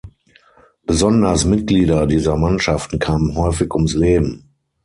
Besonders 0.87 1.45
Mitglieder 1.45 2.07
dieser 2.07 2.35
Mannschaften 2.35 2.97
kamen 2.97 3.35
häufig 3.35 3.71
ums 3.75 3.93
Leben. 3.93 4.49